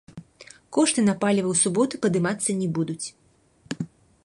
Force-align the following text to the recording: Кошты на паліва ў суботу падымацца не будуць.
Кошты 0.77 1.03
на 1.09 1.13
паліва 1.25 1.49
ў 1.51 1.55
суботу 1.63 1.95
падымацца 2.07 2.57
не 2.65 2.69
будуць. 2.79 3.85